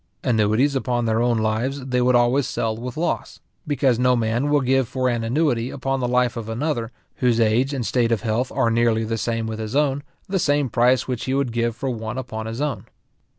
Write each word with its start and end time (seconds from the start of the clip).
Annuities 0.23 0.75
upon 0.75 1.05
their 1.05 1.21
own 1.21 1.37
lives 1.37 1.85
they 1.85 2.01
would 2.01 2.15
always 2.15 2.47
sell 2.47 2.75
with 2.75 2.97
loss; 2.97 3.39
because 3.67 3.99
no 3.99 4.15
man 4.15 4.49
will 4.49 4.61
give 4.61 4.87
for 4.87 5.09
an 5.09 5.23
annuity 5.23 5.69
upon 5.69 5.99
the 5.99 6.07
life 6.07 6.35
of 6.35 6.49
another, 6.49 6.91
whose 7.17 7.39
age 7.39 7.71
and 7.71 7.85
state 7.85 8.11
of 8.11 8.21
health 8.23 8.51
are 8.51 8.71
nearly 8.71 9.03
the 9.03 9.19
same 9.19 9.45
with 9.45 9.59
his 9.59 9.75
own, 9.75 10.01
the 10.27 10.39
same 10.39 10.71
price 10.71 11.07
which 11.07 11.25
he 11.25 11.35
would 11.35 11.51
give 11.51 11.75
for 11.75 11.91
one 11.91 12.17
upon 12.17 12.47
his 12.47 12.61
own. 12.61 12.87